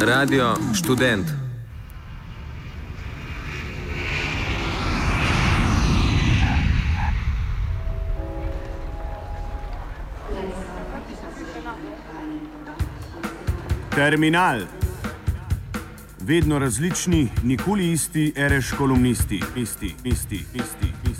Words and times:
Radio 0.00 0.54
študent. 0.74 1.26
Terminal. 13.94 14.60
Vedno 16.20 16.58
različni, 16.58 17.28
nikoli 17.42 17.92
isti, 17.92 18.32
reš 18.36 18.72
kolumnisti, 18.78 19.42
isti, 19.56 19.94
isti, 20.04 20.04
isti, 20.04 20.44
isti, 20.54 20.92
isti, 21.10 21.13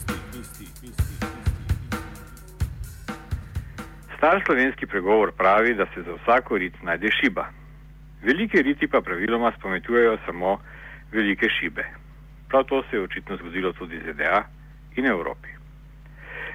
Star 4.24 4.42
slovenski 4.46 4.86
pregovor 4.86 5.32
pravi, 5.32 5.74
da 5.74 5.86
se 5.86 6.02
za 6.02 6.12
vsako 6.12 6.58
rit 6.58 6.82
najde 6.82 7.08
šiba. 7.10 7.44
Velike 8.22 8.62
riti 8.62 8.88
pa 8.88 9.00
praviloma 9.00 9.52
spometujejo 9.58 10.18
samo 10.26 10.58
velike 11.12 11.48
šibe. 11.48 11.84
Prav 12.48 12.64
to 12.64 12.82
se 12.82 12.96
je 12.96 13.02
očitno 13.02 13.36
zgodilo 13.36 13.72
tudi 13.72 14.00
ZDA 14.06 14.44
in 14.96 15.06
Evropi. 15.06 15.48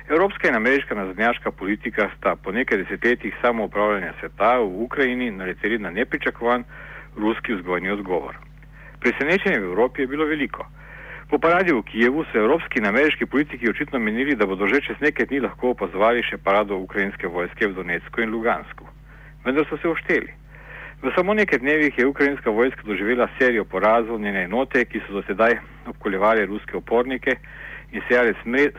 Evropska 0.08 0.48
in 0.48 0.56
ameriška 0.56 0.96
nazadnjaška 0.96 1.52
politika 1.52 2.10
sta 2.18 2.36
po 2.36 2.52
nekaj 2.52 2.78
desetletjih 2.78 3.36
samoupravljanja 3.42 4.14
sveta 4.20 4.58
v 4.58 4.84
Ukrajini 4.84 5.32
naleteli 5.32 5.78
na 5.78 5.90
nepričakovan 5.90 6.64
ruski 7.18 7.54
vzgojni 7.54 7.90
odgovor. 7.90 8.36
Presenečenje 9.00 9.60
v 9.60 9.70
Evropi 9.72 10.02
je 10.02 10.08
bilo 10.08 10.26
veliko. 10.26 10.66
Po 11.30 11.38
paradi 11.38 11.70
v 11.74 11.84
Kijevu 11.86 12.24
so 12.26 12.38
evropski 12.42 12.80
in 12.80 12.88
ameriški 12.90 13.26
politiki 13.26 13.70
očitno 13.70 14.00
menili, 14.00 14.36
da 14.36 14.46
bodo 14.50 14.66
že 14.68 14.82
čez 14.82 14.98
nekaj 14.98 15.28
dni 15.30 15.40
lahko 15.46 15.76
opazovali 15.76 16.24
še 16.26 16.40
parado 16.42 16.78
ukrajinske 16.82 17.28
vojske 17.30 17.68
v 17.68 17.76
Donetsku 17.78 18.22
in 18.22 18.32
Lugansku. 18.34 18.88
Vendar 19.46 19.68
so 19.70 19.78
se 19.78 19.88
ošteli. 19.88 20.34
V 21.04 21.12
samo 21.16 21.34
nekaj 21.38 21.60
dnevih 21.62 21.98
je 21.98 22.08
ukrajinska 22.10 22.50
vojska 22.50 22.82
doživela 22.82 23.28
serijo 23.38 23.66
porazov, 23.66 24.18
njene 24.20 24.48
enote, 24.50 24.82
ki 24.86 25.04
so 25.06 25.14
do 25.14 25.22
sedaj 25.28 25.60
obkoljevali 25.88 26.48
ruske 26.50 26.78
upornike 26.78 27.38
in 27.92 28.02
sejali 28.08 28.34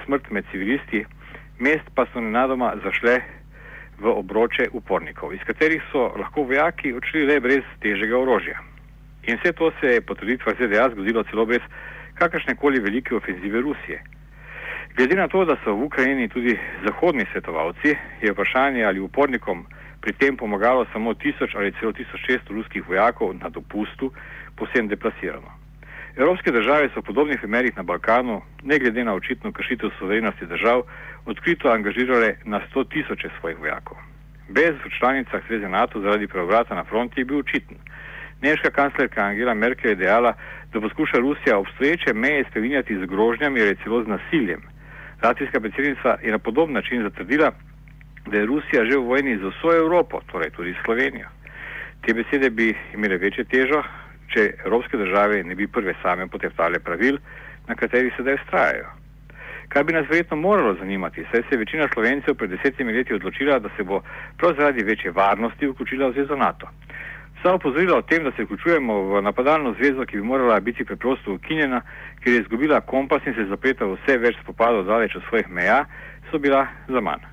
smrt 0.05 0.30
med 0.30 0.44
civilisti, 0.50 1.05
mest 1.58 1.86
pa 1.94 2.08
so 2.10 2.20
nenadoma 2.20 2.72
zašle 2.82 3.20
v 4.00 4.10
obroče 4.10 4.72
upornikov, 4.72 5.30
iz 5.38 5.47
katerih 5.47 5.86
so 5.92 6.10
lahko 6.19 6.42
vojaki 6.50 6.97
odšli 6.98 7.25
le 7.30 7.38
brez 7.41 7.62
težjega 7.78 8.19
orožja. 8.19 8.58
In 9.22 9.38
vse 9.38 9.53
to 9.53 9.70
se 9.80 9.94
je 9.94 10.03
po 10.03 10.19
trditvah 10.19 10.58
ZDA 10.58 10.91
zgodilo 10.97 11.22
celo 11.30 11.47
brez 11.47 11.62
kakršne 12.20 12.54
koli 12.54 12.80
velike 12.80 13.14
ofenzive 13.16 13.60
Rusije. 13.60 14.02
Glede 14.96 15.16
na 15.16 15.28
to, 15.28 15.44
da 15.44 15.56
so 15.64 15.72
v 15.72 15.84
Ukrajini 15.88 16.28
tudi 16.28 16.58
zahodni 16.84 17.24
svetovalci, 17.32 17.94
je 18.22 18.32
vprašanje, 18.32 18.84
ali 18.84 19.00
upornikom 19.00 19.64
pri 20.00 20.12
tem 20.12 20.36
pomagalo 20.36 20.86
samo 20.92 21.14
tisoč 21.14 21.54
ali 21.54 21.72
celo 21.80 21.92
tisoč 21.92 22.20
šeststo 22.26 22.54
ruskih 22.54 22.88
vojakov 22.88 23.34
na 23.42 23.48
dopustu, 23.48 24.12
posebno 24.56 24.88
deplasirano. 24.88 25.50
Evropske 26.16 26.50
države 26.50 26.88
so 26.92 27.00
v 27.00 27.08
podobnih 27.08 27.38
primerih 27.38 27.76
na 27.76 27.82
Balkanu, 27.82 28.42
ne 28.62 28.78
glede 28.78 29.04
na 29.04 29.14
očitno 29.14 29.52
kršitev 29.52 29.91
soverenosti 29.98 30.46
držav, 30.46 30.82
odkrito 31.26 31.68
angažirale 31.68 32.34
na 32.44 32.60
sto 32.68 32.84
tisoče 32.84 33.28
svojih 33.41 33.58
vojakov. 33.58 33.96
Bez 34.48 34.74
v 34.84 34.91
članicah 34.98 35.41
Zveze 35.48 35.68
NATO 35.68 36.00
zaradi 36.00 36.26
preobrata 36.26 36.74
na 36.74 36.84
fronti 36.84 37.20
je 37.20 37.24
bil 37.24 37.38
očiten. 37.38 37.76
Nemška 38.42 38.70
kanclerka 38.70 39.22
Angela 39.22 39.55
Merkel 39.55 39.91
je 39.91 39.96
dejala, 39.96 40.34
da 40.72 40.80
poskuša 40.80 41.19
Rusija 41.19 41.58
obstoječe 41.58 42.14
meje 42.14 42.44
spreminjati 42.50 42.98
z 42.98 43.06
grožnjami 43.06 43.60
ali 43.60 43.77
celo 43.84 44.05
z 44.05 44.06
nasiljem. 44.06 44.60
Latvijska 45.22 45.60
predsednica 45.60 46.16
je 46.22 46.32
na 46.32 46.38
podoben 46.38 46.74
način 46.74 47.02
zatrdila, 47.02 47.52
da 48.27 48.38
je 48.38 48.47
Rusija 48.47 48.84
že 48.84 48.97
v 48.97 49.05
vojni 49.05 49.36
z 49.36 49.42
vso 49.42 49.77
Evropo, 49.77 50.20
torej 50.32 50.50
tudi 50.50 50.74
Slovenijo. 50.84 51.28
Te 52.06 52.14
besede 52.14 52.50
bi 52.50 52.74
imele 52.94 53.16
večjo 53.16 53.44
težo, 53.44 53.82
če 54.32 54.52
evropske 54.64 54.97
države 54.97 55.42
ne 55.44 55.54
bi 55.54 55.66
prve 55.66 55.94
same 56.02 56.26
poteptale 56.26 56.78
pravil, 56.78 57.19
na 57.69 57.75
katerih 57.75 58.15
sedaj 58.16 58.34
ustrajajo. 58.34 58.88
Kar 59.69 59.84
bi 59.84 59.92
nas 59.92 60.09
verjetno 60.09 60.36
moralo 60.36 60.75
zanimati, 60.75 61.26
saj 61.31 61.42
se 61.42 61.54
je 61.54 61.59
večina 61.59 61.88
slovencev 61.92 62.34
pred 62.34 62.50
desetimi 62.50 62.92
leti 62.92 63.15
odločila, 63.15 63.59
da 63.59 63.69
se 63.76 63.82
bo 63.82 64.00
prav 64.36 64.54
zaradi 64.59 64.82
večje 64.82 65.10
varnosti 65.10 65.66
vključila 65.66 66.09
v 66.09 66.12
zvezo 66.12 66.36
NATO. 66.36 66.70
Vsa 67.41 67.55
opozorila 67.55 67.97
o 67.97 68.03
tem, 68.03 68.25
da 68.25 68.33
se 68.33 68.45
vključujemo 68.45 68.95
v 69.03 69.23
napadalno 69.23 69.73
zvezo, 69.73 70.05
ki 70.05 70.17
bi 70.17 70.23
morala 70.23 70.61
biti 70.61 70.84
preprosto 70.84 71.33
ukinjena, 71.33 71.81
ker 72.21 72.33
je 72.33 72.41
izgubila 72.41 72.81
kompas 72.81 73.27
in 73.27 73.34
se 73.34 73.47
zapleta 73.49 73.87
vse 73.89 74.19
več 74.21 74.37
spopadov 74.43 74.84
daleč 74.84 75.17
od 75.17 75.25
svojih 75.28 75.49
meja, 75.49 75.87
so 76.31 76.39
bila 76.39 76.67
za 76.89 77.01
manj. 77.01 77.25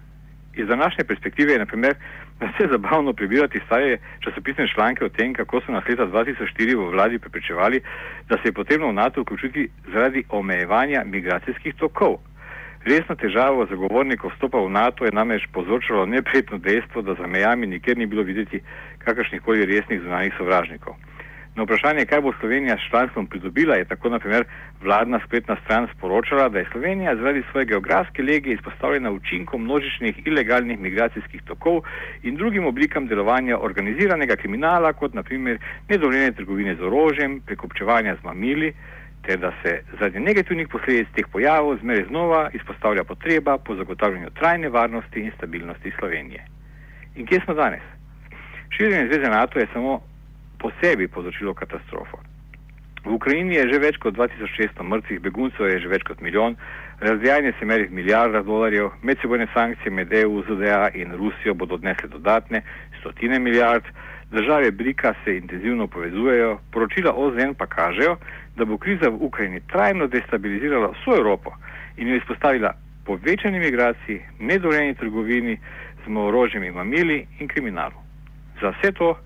Iz 0.56 0.68
današnje 0.68 1.04
perspektive 1.04 1.54
je, 1.54 1.60
na 1.60 1.66
primer, 1.66 1.96
vse 2.40 2.70
zabavno 2.72 3.14
prebirati 3.14 3.60
stare 3.66 3.98
časopisne 4.24 4.68
članke 4.76 5.06
o 5.06 5.10
tem, 5.10 5.34
kako 5.34 5.62
so 5.62 5.72
nas 5.72 5.84
leta 5.90 6.08
2004 6.08 6.78
v 6.78 6.90
vladi 6.92 7.20
prepričevali, 7.20 7.82
da 8.30 8.38
se 8.38 8.48
je 8.48 8.54
potrebno 8.54 8.88
v 8.88 8.94
NATO 8.94 9.22
vključiti 9.22 9.70
zaradi 9.94 10.24
omejevanja 10.30 11.04
migracijskih 11.06 11.76
tokov. 11.76 12.18
Resno 12.88 13.18
težavo 13.20 13.66
zagovornikov 13.68 14.32
vstopa 14.32 14.62
v 14.64 14.72
NATO 14.72 15.04
je 15.04 15.12
namreč 15.12 15.44
povzročalo 15.52 16.06
neprijetno 16.08 16.56
dejstvo, 16.58 17.02
da 17.04 17.18
za 17.20 17.28
mejami 17.28 17.68
nikjer 17.68 17.98
ni 17.98 18.06
bilo 18.08 18.24
videti 18.24 18.62
kakršnih 19.04 19.42
koli 19.44 19.66
resnih 19.68 20.00
zunanjih 20.02 20.34
sovražnikov. 20.38 20.96
Na 21.58 21.66
vprašanje, 21.66 22.06
kaj 22.06 22.22
bo 22.22 22.32
Slovenija 22.40 22.78
s 22.78 22.88
članstvom 22.90 23.28
pridobila, 23.28 23.76
je 23.76 23.86
tako 23.86 24.10
naprimer 24.10 24.46
vladna 24.84 25.20
spletna 25.26 25.58
stran 25.64 25.88
sporočala, 25.98 26.50
da 26.50 26.60
je 26.60 26.70
Slovenija 26.72 27.16
zaradi 27.16 27.44
svoje 27.52 27.66
geografske 27.66 28.24
lege 28.24 28.54
izpostavljena 28.54 29.12
učinkom 29.12 29.64
množičnih 29.64 30.28
ilegalnih 30.28 30.80
migracijskih 30.80 31.42
tokov 31.44 31.82
in 32.24 32.36
drugim 32.36 32.66
oblikam 32.66 33.08
delovanja 33.08 33.58
organiziranega 33.60 34.36
kriminala, 34.36 34.94
kot 34.94 35.14
naprimer 35.14 35.60
nedovoljene 35.90 36.32
trgovine 36.32 36.76
z 36.76 36.82
orožjem, 36.82 37.42
prekupčevanja 37.46 38.16
z 38.16 38.24
mamili, 38.24 38.74
ter 39.26 39.40
da 39.40 39.52
se 39.64 39.82
zaradi 40.00 40.20
negativnih 40.20 40.68
posledic 40.68 41.08
teh 41.16 41.28
pojavov 41.32 41.78
zmeraj 41.82 42.06
znova 42.08 42.50
izpostavlja 42.54 43.04
potreba 43.04 43.58
po 43.58 43.76
zagotavljanju 43.76 44.30
trajne 44.30 44.70
varnosti 44.70 45.20
in 45.20 45.32
stabilnosti 45.38 45.92
Slovenije. 46.00 46.46
In 47.16 47.26
kje 47.26 47.40
smo 47.46 47.54
danes? 47.54 47.82
Širjenje 48.70 49.08
zveze 49.08 49.30
NATO 49.30 49.60
je 49.60 49.68
samo 49.74 50.02
po 50.60 50.72
sebi 50.82 51.08
povzročilo 51.08 51.54
katastrofo. 51.54 52.18
V 53.06 53.14
Ukrajini 53.14 53.56
je 53.56 53.70
že 53.72 53.80
več 53.80 53.98
kot 54.04 54.18
2600 54.18 54.84
mrtvih, 54.84 55.22
beguncev 55.22 55.70
je 55.70 55.80
že 55.80 55.88
več 55.88 56.04
kot 56.04 56.22
milijon, 56.22 56.58
razvijanje 57.00 57.54
se 57.60 57.66
meri 57.66 57.88
v 57.88 57.96
milijardah 58.00 58.44
dolarjev, 58.46 58.90
medsebojne 59.02 59.48
sankcije 59.54 59.92
med 59.92 60.14
EU, 60.14 60.42
ZDA 60.44 60.90
in 60.94 61.14
Rusijo 61.16 61.54
bodo 61.54 61.76
odnesle 61.76 62.10
dodatne 62.10 62.62
stotine 63.00 63.40
milijard, 63.40 63.86
države 64.32 64.72
Brika 64.72 65.14
se 65.24 65.38
intenzivno 65.38 65.88
povezujejo, 65.88 66.60
poročila 66.72 67.14
OZN 67.16 67.54
pa 67.58 67.66
kažejo, 67.66 68.18
da 68.56 68.66
bo 68.66 68.78
kriza 68.78 69.10
v 69.10 69.18
Ukrajini 69.20 69.62
trajno 69.68 70.08
destabilizirala 70.08 70.92
vso 70.92 71.18
Evropo 71.18 71.52
in 71.98 72.08
jo 72.08 72.16
izpostavila 72.16 72.74
povečani 73.06 73.60
migraciji, 73.60 74.22
nedovoljeni 74.40 74.96
trgovini 74.96 75.58
z 76.06 76.18
orožjem 76.18 76.64
in 76.64 76.74
mamili 76.74 77.28
in 77.40 77.48
kriminalu. 77.48 77.96
Za 78.62 78.70
vse 78.70 78.92
to 78.92 79.18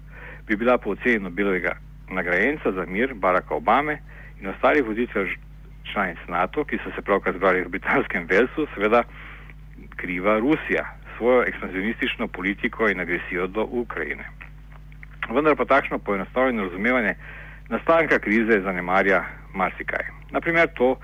bi 0.47 0.56
bila 0.56 0.78
po 0.78 0.89
oceni 0.89 1.19
Nobelovega 1.19 1.75
nagrajenca 2.09 2.72
za 2.72 2.85
mir 2.85 3.13
Baracka 3.13 3.56
Obame 3.56 3.97
in 4.41 4.47
ostalih 4.47 4.83
voditeljev 4.85 5.28
članic 5.94 6.18
NATO, 6.28 6.63
ki 6.63 6.78
so 6.83 6.91
se 6.95 7.01
pravkar 7.01 7.33
zbrali 7.33 7.62
v 7.62 7.69
britanskem 7.69 8.28
Velsu, 8.29 8.68
seveda 8.75 9.03
kriva 9.95 10.39
Rusija, 10.39 10.85
svojo 11.18 11.44
ekspansionistično 11.47 12.28
politiko 12.28 12.89
in 12.89 13.00
agresijo 13.00 13.47
do 13.47 13.63
Ukrajine. 13.63 14.41
Vendar 15.29 15.55
pa 15.55 15.65
takšno 15.65 15.99
poenostavljeno 15.99 16.63
razumevanje 16.63 17.15
nastanka 17.69 18.19
krize 18.19 18.61
zanemarja 18.61 19.23
marsikaj. 19.53 20.05
Naprimer 20.31 20.67
to, 20.73 20.95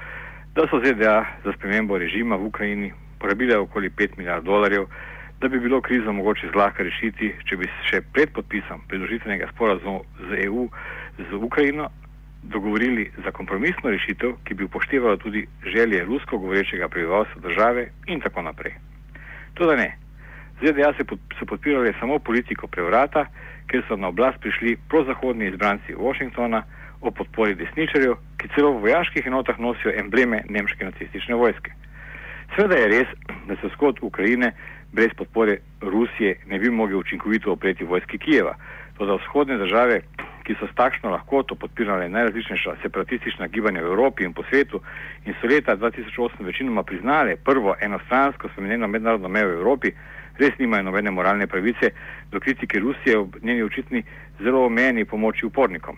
da 0.56 0.68
so 0.68 0.80
ZDA 0.80 1.26
za 1.44 1.54
spremembo 1.54 1.98
režima 1.98 2.36
v 2.36 2.46
Ukrajini 2.46 2.94
porabile 3.20 3.58
okoli 3.58 3.90
5 3.90 4.18
milijard 4.18 4.44
dolarjev, 4.44 4.86
da 5.42 5.48
bi 5.48 5.60
bilo 5.60 5.82
krizo 5.82 6.14
mogoče 6.14 6.50
zlahka 6.54 6.84
rešiti, 6.84 7.36
če 7.46 7.58
bi 7.58 7.70
še 7.90 8.02
pred 8.14 8.34
podpisom 8.34 8.82
pridružitvenega 8.88 9.48
sporazuma 9.54 10.00
z 10.30 10.46
EU 10.46 10.68
z 11.18 11.34
Ukrajino 11.34 11.90
dogovorili 12.44 13.12
za 13.26 13.32
kompromisno 13.32 13.90
rešitev, 13.90 14.34
ki 14.44 14.54
bi 14.54 14.64
upoštevala 14.64 15.18
tudi 15.18 15.48
želje 15.66 16.04
rusko 16.06 16.38
govorečega 16.38 16.90
prebivalstva 16.90 17.42
države 17.42 17.88
in 18.08 18.20
tako 18.22 18.42
naprej. 18.42 18.74
To 19.54 19.66
da 19.66 19.76
ne. 19.76 20.07
ZDA 20.62 20.94
se 20.98 21.04
pod, 21.04 21.20
so 21.40 21.46
podpirali 21.46 21.94
samo 22.00 22.20
politiko 22.20 22.68
prevrata, 22.68 23.26
ker 23.68 23.84
so 23.88 23.96
na 23.96 24.08
oblast 24.08 24.40
prišli 24.42 24.78
prozahodni 24.90 25.48
izbranci 25.48 25.96
Washingtona 25.96 26.64
o 27.02 27.12
podpori 27.12 27.56
desničarjev, 27.56 28.16
ki 28.38 28.50
celo 28.56 28.72
v 28.72 28.88
vojaških 28.88 29.28
enotah 29.28 29.60
nosijo 29.60 29.94
embleme 29.94 30.42
nemške 30.50 30.86
nacistične 30.86 31.36
vojske. 31.36 31.72
Sveda 32.56 32.76
je 32.76 32.88
res, 32.88 33.10
da 33.48 33.56
se 33.56 33.68
vzhod 33.68 34.00
Ukrajine 34.02 34.54
brez 34.92 35.14
podpore 35.18 35.58
Rusije 35.82 36.40
ne 36.48 36.60
bi 36.60 36.70
mogel 36.70 37.00
učinkovito 37.00 37.52
opreti 37.52 37.84
vojski 37.84 38.18
Kijeva. 38.18 38.56
Toda 38.98 39.16
vzhodne 39.16 39.58
države, 39.58 40.02
ki 40.44 40.56
so 40.60 40.68
s 40.68 40.76
takšno 40.76 41.10
lahkoto 41.12 41.56
podpirale 41.56 42.10
najrazličnejša 42.10 42.76
separatistična 42.82 43.48
gibanja 43.48 43.82
v 43.84 43.92
Evropi 43.92 44.24
in 44.24 44.34
po 44.34 44.44
svetu 44.50 44.80
in 45.26 45.36
so 45.42 45.48
leta 45.48 45.76
2008 45.76 46.46
večinoma 46.46 46.84
priznale 46.84 47.36
prvo 47.36 47.76
enostransko 47.82 48.50
spremenjeno 48.50 48.88
mednarodno 48.88 49.28
mejo 49.30 49.50
v 49.50 49.60
Evropi, 49.60 49.92
res 50.40 50.58
nimajo 50.60 50.84
nobene 50.84 51.12
moralne 51.12 51.48
pravice 51.48 51.92
do 52.32 52.40
kritike 52.40 52.80
Rusije 52.80 53.18
ob 53.18 53.36
njeni 53.42 53.64
očitni 53.64 54.04
zelo 54.40 54.66
omejeni 54.66 55.06
pomoči 55.06 55.46
upornikom. 55.46 55.98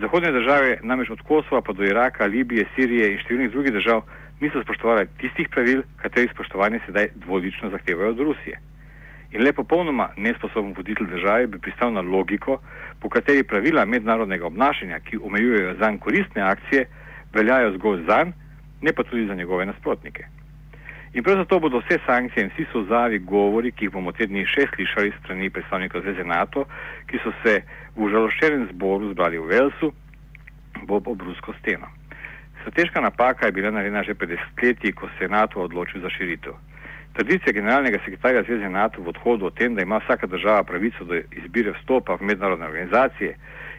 Zahodne 0.00 0.32
države, 0.32 0.78
namreč 0.82 1.10
od 1.10 1.20
Kosova 1.20 1.60
pa 1.62 1.72
do 1.72 1.84
Iraka, 1.84 2.26
Libije, 2.26 2.66
Sirije 2.74 3.10
in 3.12 3.18
številnih 3.20 3.50
drugih 3.52 3.72
držav, 3.72 4.02
niso 4.40 4.62
spoštovali 4.62 5.06
tistih 5.20 5.48
pravil, 5.52 5.82
katerih 6.00 6.32
spoštovanje 6.32 6.80
sedaj 6.86 7.10
dvolično 7.26 7.70
zahtevajo 7.70 8.14
od 8.14 8.22
Rusije. 8.30 8.60
In 9.32 9.44
le 9.44 9.52
popolnoma 9.52 10.08
nesposoben 10.16 10.72
voditelj 10.76 11.06
države 11.06 11.46
bi 11.46 11.60
pristal 11.60 11.92
na 11.92 12.00
logiko, 12.00 12.58
po 13.00 13.08
kateri 13.08 13.44
pravila 13.44 13.84
mednarodnega 13.84 14.46
obnašanja, 14.46 14.98
ki 15.04 15.20
omejujejo 15.22 15.76
zanj 15.78 15.98
koristne 15.98 16.42
akcije, 16.42 16.86
veljajo 17.34 17.76
zgolj 17.76 18.04
zanj, 18.08 18.32
ne 18.80 18.92
pa 18.92 19.04
tudi 19.04 19.26
za 19.26 19.34
njegove 19.34 19.66
nasprotnike. 19.66 20.39
In 21.12 21.22
prav 21.22 21.36
zato 21.36 21.58
bodo 21.58 21.78
vse 21.78 21.98
sankcije 22.06 22.44
in 22.44 22.50
vsi 22.50 22.66
sozavi 22.72 23.18
govori, 23.18 23.72
ki 23.72 23.84
jih 23.84 23.92
bomo 23.92 24.12
te 24.12 24.26
dni 24.30 24.44
še 24.46 24.68
slišali 24.74 25.10
strani 25.18 25.50
predstavnikov 25.50 26.04
Zveze 26.04 26.22
NATO, 26.24 26.68
ki 27.10 27.18
so 27.24 27.32
se 27.42 27.56
v 27.96 28.10
žaloščenem 28.12 28.68
zboru 28.70 29.10
zbrali 29.10 29.40
v 29.42 29.48
Velsu, 29.50 29.90
bo 30.86 31.00
ob 31.02 31.26
rusko 31.26 31.54
steno. 31.58 31.90
Strateška 32.60 33.02
napaka 33.02 33.46
je 33.46 33.56
bila 33.58 33.72
narejena 33.74 34.04
že 34.06 34.14
pred 34.14 34.36
desetletji, 34.36 34.92
ko 34.92 35.10
se 35.18 35.26
je 35.26 35.34
NATO 35.34 35.64
odločil 35.66 36.00
za 36.00 36.10
širitev. 36.14 36.54
Tradicija 37.12 37.52
generalnega 37.52 37.98
sekretarja 38.04 38.42
Zveze 38.42 38.68
NATO 38.68 39.02
v 39.02 39.08
odhodu 39.08 39.46
o 39.46 39.50
tem, 39.50 39.74
da 39.74 39.82
ima 39.82 39.98
vsaka 39.98 40.26
država 40.26 40.62
pravico 40.64 41.04
do 41.04 41.14
izbire 41.14 41.72
vstopa 41.72 42.14
v 42.14 42.24
mednarodne 42.24 42.66
organizacije, 42.66 43.36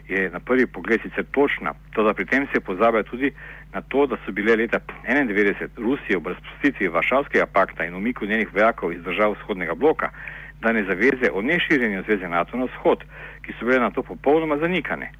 je 0.08 0.30
na 0.30 0.40
prvi 0.40 0.68
pogled 0.68 1.02
sicer 1.02 1.26
točna, 1.32 1.74
to 1.94 2.04
da 2.04 2.14
pri 2.14 2.26
tem 2.26 2.48
se 2.54 2.60
pozablja 2.60 3.04
tudi 3.04 3.32
na 3.74 3.82
to, 3.82 4.06
da 4.06 4.18
so 4.26 4.32
bile 4.32 4.56
leta 4.56 4.80
1991 5.08 5.68
Rusije 5.78 6.18
ob 6.18 6.28
razpustitvi 6.28 6.88
Varšavskega 6.88 7.46
pakta 7.46 7.86
in 7.86 7.96
umiku 7.96 8.26
njenih 8.26 8.54
vojakov 8.54 8.94
iz 8.94 9.04
držav 9.04 9.32
vzhodnega 9.32 9.76
bloka 9.76 10.10
dane 10.62 10.84
zaveze 10.84 11.32
o 11.34 11.42
neširjenju 11.42 12.04
zveze 12.04 12.28
NATO 12.28 12.58
na 12.58 12.66
vzhod, 12.66 13.04
ki 13.42 13.54
so 13.54 13.66
bile 13.66 13.80
na 13.80 13.92
to 13.92 14.04
popolnoma 14.04 14.58
zanikane. 14.58 15.12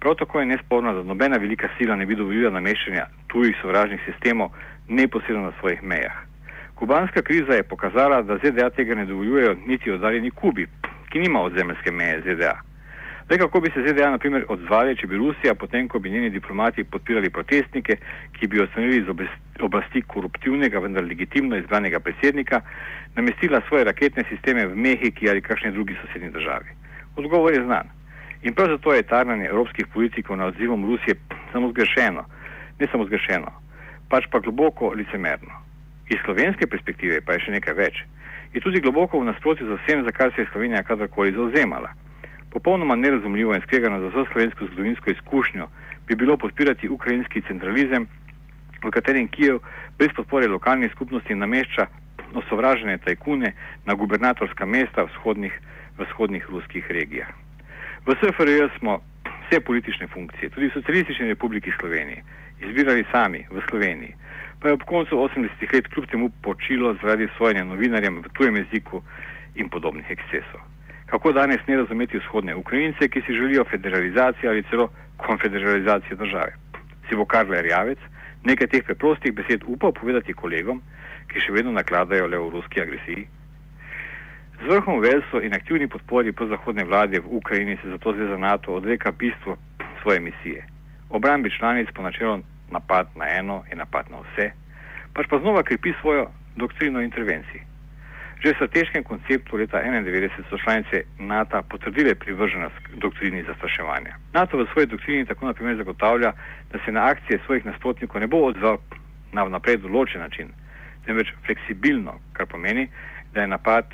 Prav 0.00 0.14
tako 0.14 0.40
je 0.40 0.46
nesporno, 0.46 0.94
da 0.94 1.02
nobena 1.02 1.36
velika 1.36 1.68
sila 1.78 1.96
ne 1.96 2.06
bi 2.06 2.16
dovolila 2.16 2.50
nameščanja 2.50 3.06
tujih 3.26 3.56
sovražnih 3.62 4.00
sistemov 4.06 4.50
neposredno 4.88 5.42
na 5.42 5.52
svojih 5.60 5.82
mejah. 5.82 6.27
Kubanska 6.78 7.22
kriza 7.22 7.52
je 7.52 7.62
pokazala, 7.62 8.22
da 8.22 8.38
ZDA 8.38 8.70
tega 8.70 8.94
ne 8.94 9.04
dovoljujejo 9.06 9.56
niti 9.66 9.90
oddaljeni 9.90 10.30
Kubi, 10.30 10.66
ki 11.10 11.18
nima 11.18 11.40
odzemljske 11.42 11.90
meje 11.90 12.20
ZDA. 12.20 12.60
Zdaj, 13.24 13.38
kako 13.38 13.60
bi 13.60 13.70
se 13.70 13.82
ZDA 13.86 14.10
na 14.10 14.18
primer 14.18 14.44
odzvali, 14.48 14.96
če 14.96 15.06
bi 15.06 15.16
Rusija, 15.16 15.54
potem 15.54 15.88
ko 15.88 15.98
bi 15.98 16.10
njeni 16.10 16.30
diplomati 16.30 16.84
podpirali 16.84 17.30
protestnike, 17.30 17.96
ki 18.38 18.46
bi 18.46 18.60
odstranili 18.60 18.96
iz 18.96 19.10
oblasti 19.60 20.02
koruptivnega, 20.02 20.78
vendar 20.78 21.04
legitimno 21.04 21.56
izbranega 21.56 22.00
predsednika, 22.00 22.60
namestila 23.16 23.60
svoje 23.68 23.84
raketne 23.84 24.24
sisteme 24.30 24.66
v 24.66 24.76
Mehiki 24.76 25.30
ali 25.30 25.42
kakšni 25.42 25.72
drugi 25.72 25.98
sosednji 26.02 26.30
državi? 26.30 26.78
Odgovor 27.16 27.54
je 27.54 27.64
znan. 27.64 27.90
In 28.42 28.54
prav 28.54 28.68
zato 28.68 28.94
je 28.94 29.02
tarnanje 29.02 29.50
evropskih 29.50 29.86
politikov 29.94 30.36
na 30.36 30.46
odzivom 30.46 30.86
Rusije 30.86 31.14
samo 31.52 31.70
zgrešeno, 31.70 32.24
ne 32.80 32.86
samo 32.92 33.04
zgrešeno, 33.04 33.50
pač 34.08 34.30
pa 34.30 34.38
globoko 34.38 34.94
licemerno. 34.94 35.67
Iz 36.08 36.18
slovenske 36.24 36.66
perspektive 36.66 37.20
pa 37.20 37.36
je 37.36 37.44
še 37.46 37.56
nekaj 37.58 37.74
več. 37.74 38.04
Je 38.54 38.60
tudi 38.64 38.80
globoko 38.80 39.20
v 39.20 39.28
nasprotju 39.28 39.66
z 39.68 39.76
vsem, 39.82 40.04
za 40.04 40.12
kar 40.12 40.32
se 40.32 40.42
je 40.42 40.50
Slovenija 40.52 40.82
kadarkoli 40.82 41.34
zauzemala. 41.36 41.92
Popolnoma 42.50 42.96
nerazumljivo 42.96 43.54
in 43.54 43.64
skregano 43.66 44.00
za 44.00 44.08
vso 44.08 44.24
slovensko 44.32 44.66
zgodovinsko 44.70 45.10
izkušnjo 45.10 45.68
bi 46.08 46.16
bilo 46.16 46.36
podpirati 46.36 46.88
ukrajinski 46.88 47.42
centralizem, 47.44 48.08
v 48.84 48.90
katerem 48.90 49.28
Kijev 49.28 49.58
brez 49.98 50.14
podpore 50.16 50.48
lokalnih 50.48 50.92
skupnosti 50.92 51.34
namešča 51.34 51.86
osovražene 52.34 52.98
tajkune 52.98 53.52
na 53.84 53.94
gubernatorska 53.94 54.66
mesta 54.66 55.04
v 55.04 55.10
vzhodnih, 55.12 55.52
v 55.98 56.04
vzhodnih 56.04 56.46
ruskih 56.50 56.90
regijah. 56.90 57.28
V 58.06 58.14
SFRJ 58.16 58.68
smo 58.78 59.00
vse 59.48 59.60
politične 59.60 60.06
funkcije, 60.06 60.52
tudi 60.52 60.68
v 60.68 60.76
Socialistični 60.76 61.32
republiki 61.32 61.72
Sloveniji, 61.80 62.22
izbirali 62.60 63.04
sami 63.12 63.44
v 63.50 63.64
Sloveniji, 63.68 64.14
pa 64.60 64.68
je 64.68 64.76
ob 64.76 64.84
koncu 64.84 65.16
80-ih 65.16 65.72
let 65.72 65.88
kljub 65.88 66.06
temu 66.06 66.30
počilo 66.42 66.94
zaradi 67.02 67.28
svojega 67.36 67.64
novinarjem 67.64 68.22
v 68.22 68.32
tujem 68.36 68.56
jeziku 68.56 69.02
in 69.54 69.68
podobnih 69.68 70.10
ekscesov 70.10 70.60
kako 71.10 71.32
danes 71.32 71.60
ne 71.66 71.76
razumeti 71.76 72.18
vzhodne 72.18 72.54
Ukrajince, 72.54 73.08
ki 73.08 73.20
si 73.26 73.32
želijo 73.32 73.64
federalizacijo 73.64 74.50
ali 74.50 74.62
celo 74.70 74.88
konfederalizacijo 75.16 76.16
države. 76.16 76.52
Si 77.08 77.16
bo 77.16 77.24
Karl 77.24 77.52
Rjavec 77.52 77.98
nekaj 78.44 78.66
teh 78.66 78.84
preprostih 78.84 79.32
besed 79.32 79.64
upal 79.66 79.92
povedati 79.92 80.32
kolegom, 80.32 80.82
ki 81.28 81.40
še 81.40 81.52
vedno 81.52 81.72
nakladajo 81.72 82.26
le 82.26 82.38
v 82.38 82.50
ruski 82.50 82.80
agresiji? 82.80 83.26
Z 84.58 84.66
vrhom 84.66 85.00
Velso 85.00 85.38
in 85.40 85.54
aktivni 85.54 85.86
podpori 85.86 86.32
po 86.32 86.46
zahodne 86.46 86.84
vlade 86.84 87.20
v 87.20 87.30
Ukrajini 87.30 87.78
se 87.78 87.90
zato 87.90 88.12
zveza 88.12 88.36
NATO 88.36 88.74
odreka 88.74 89.12
bistvo 89.12 89.56
svoje 90.02 90.20
misije. 90.20 90.66
Obrambi 91.10 91.50
članic 91.50 91.88
po 91.94 92.02
načelu 92.02 92.42
napad 92.70 93.06
na 93.14 93.28
eno 93.38 93.62
in 93.72 93.78
napad 93.78 94.10
na 94.10 94.18
vse, 94.18 94.50
pač 95.14 95.26
pa 95.30 95.38
znova 95.38 95.62
krepi 95.62 95.94
svojo 96.00 96.26
doktrino 96.56 97.00
intervencij. 97.00 97.62
Že 98.42 98.50
v 98.50 98.54
strateškem 98.54 99.04
konceptu 99.04 99.56
leta 99.56 99.78
1991 99.78 100.50
so 100.50 100.58
članice 100.58 101.02
NATO 101.18 101.62
potrdile 101.62 102.14
privrženost 102.14 102.74
doktrini 102.98 103.42
zastraševanja. 103.42 104.14
NATO 104.34 104.58
v 104.58 104.66
svoji 104.72 104.86
doktrini 104.86 105.26
tako 105.26 105.46
na 105.46 105.52
primer 105.54 105.76
zagotavlja, 105.76 106.32
da 106.72 106.78
se 106.84 106.92
na 106.92 107.06
akcije 107.06 107.38
svojih 107.46 107.66
nasprotnikov 107.66 108.20
ne 108.20 108.26
bo 108.26 108.42
odzval 108.46 108.78
na 109.32 109.42
vnaprej 109.44 109.76
določen 109.76 110.20
način, 110.20 110.50
temveč 111.06 111.30
fleksibilno, 111.46 112.18
kar 112.32 112.46
pomeni, 112.46 112.88
da 113.34 113.40
je 113.40 113.54
napad 113.54 113.86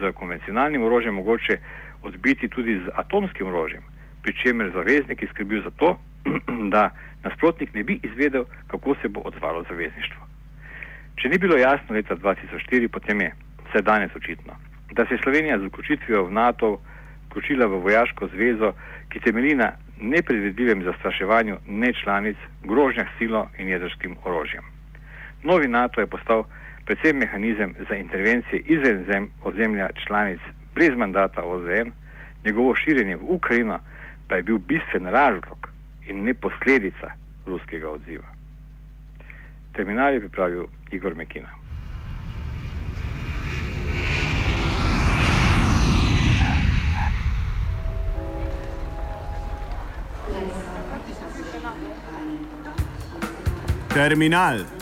z 0.00 0.12
konvencionalnim 0.12 0.82
orožjem 0.82 1.14
mogoče 1.14 1.58
odbiti 2.02 2.48
tudi 2.48 2.78
z 2.84 2.90
atomskim 2.94 3.46
orožjem, 3.46 3.82
pri 4.22 4.32
čemer 4.42 4.70
zaveznik 4.74 5.22
je 5.22 5.28
skrbel 5.28 5.62
za 5.62 5.70
to, 5.70 5.98
da 6.74 6.90
nasprotnik 7.24 7.74
ne 7.74 7.82
bi 7.82 8.00
izvedel, 8.02 8.44
kako 8.66 8.94
se 9.02 9.08
bo 9.08 9.20
odzvalo 9.24 9.64
zavezništvo. 9.68 10.26
Če 11.16 11.28
ni 11.28 11.38
bilo 11.38 11.56
jasno 11.56 11.94
leta 11.94 12.16
2004, 12.16 12.88
potem 12.88 13.20
je 13.20 13.34
vse 13.68 13.82
danes 13.82 14.16
očitno. 14.16 14.56
Da 14.92 15.06
se 15.06 15.14
je 15.14 15.22
Slovenija 15.22 15.58
z 15.58 15.64
vključitvijo 15.64 16.24
v 16.24 16.32
NATO 16.32 16.80
vključila 17.30 17.66
v 17.66 17.80
vojaško 17.80 18.28
zvezo, 18.34 18.72
ki 19.08 19.20
temelji 19.20 19.54
na 19.54 19.72
nepredvidljivem 20.00 20.82
zastraševanju 20.84 21.56
nečlanic, 21.66 22.36
grožnjah 22.64 23.08
silo 23.18 23.48
in 23.58 23.68
jedrskim 23.68 24.16
orožjem. 24.24 24.64
Novi 25.42 25.68
NATO 25.68 26.00
je 26.00 26.06
postal 26.06 26.44
predvsem 26.86 27.16
mehanizem 27.16 27.74
za 27.88 27.94
intervencije 27.94 28.62
izven 28.66 29.04
zem, 29.06 29.30
ozemlja 29.42 29.88
članic 30.06 30.40
brez 30.74 30.96
mandata 30.96 31.42
OZN, 31.42 31.90
njegovo 32.44 32.74
širjenje 32.74 33.16
v 33.16 33.24
Ukrajino 33.28 33.78
pa 34.28 34.36
je 34.36 34.42
bil 34.42 34.58
bistven 34.58 35.06
razlog 35.06 35.68
in 36.06 36.24
ne 36.24 36.34
posledica 36.34 37.10
ruskega 37.46 37.90
odziva. 37.90 38.28
Terminal 39.72 40.14
je 40.14 40.20
pripravil 40.20 40.66
Igor 40.90 41.14
Mekina. 41.14 41.48
Terminal. 53.94 54.81